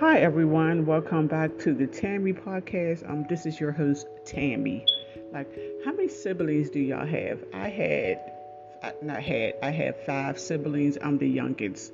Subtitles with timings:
[0.00, 3.06] Hi everyone, welcome back to the Tammy podcast.
[3.06, 4.86] Um, this is your host Tammy.
[5.30, 7.44] Like, how many siblings do y'all have?
[7.52, 8.32] I had,
[9.02, 10.96] not had, I have five siblings.
[11.02, 11.92] I'm the youngest.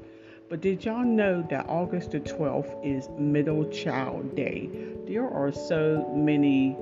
[0.48, 4.70] But did y'all know that August the 12th is Middle Child Day?
[5.08, 6.76] There are so many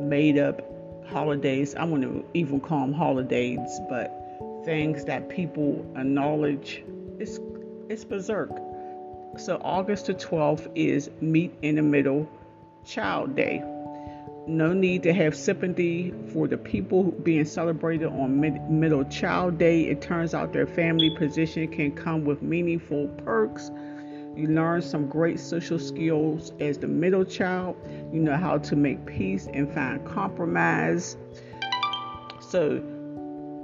[0.00, 0.60] made up
[1.06, 1.76] holidays.
[1.76, 4.10] I want to even call them holidays, but
[4.64, 6.82] things that people acknowledge.
[7.20, 7.38] It's
[7.88, 8.50] it's berserk.
[9.36, 12.28] So August the 12th is Meet in the Middle
[12.84, 13.62] Child Day.
[14.46, 19.82] No need to have sympathy for the people being celebrated on Mid- Middle Child Day.
[19.82, 23.70] It turns out their family position can come with meaningful perks.
[24.36, 27.76] You learn some great social skills as the middle child.
[28.12, 31.16] You know how to make peace and find compromise.
[32.40, 32.82] So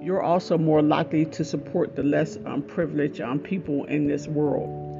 [0.01, 4.91] you're also more likely to support the less um, privileged um, people in this world.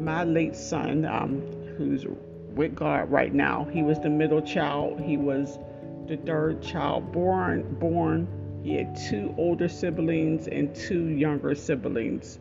[0.00, 1.42] My late son, um,
[1.76, 2.06] who's
[2.54, 5.00] with God right now, he was the middle child.
[5.00, 5.58] He was
[6.06, 7.76] the third child born.
[7.78, 8.26] Born.
[8.62, 12.38] He had two older siblings and two younger siblings,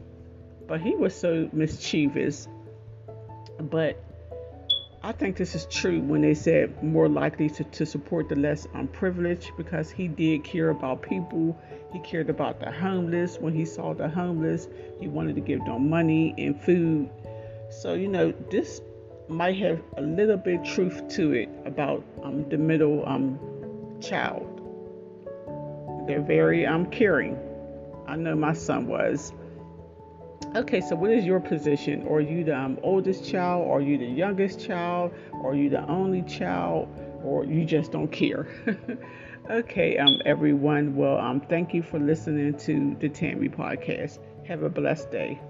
[0.67, 2.47] but he was so mischievous.
[3.59, 4.03] But
[5.03, 8.67] I think this is true when they said more likely to, to support the less
[8.73, 11.57] unprivileged because he did care about people.
[11.93, 13.37] He cared about the homeless.
[13.37, 14.67] When he saw the homeless,
[14.99, 17.09] he wanted to give them money and food.
[17.69, 18.81] So, you know, this
[19.27, 23.39] might have a little bit truth to it about um, the middle um,
[24.01, 24.53] child.
[26.07, 27.37] They're very um, caring.
[28.07, 29.33] I know my son was.
[30.55, 32.07] Okay, so what is your position?
[32.07, 33.69] Are you the um, oldest child?
[33.69, 35.13] Are you the youngest child?
[35.43, 36.87] Are you the only child?
[37.23, 38.47] Or you just don't care?
[39.49, 40.95] okay, um, everyone.
[40.95, 44.19] Well, um, thank you for listening to the Tammy podcast.
[44.45, 45.41] Have a blessed day.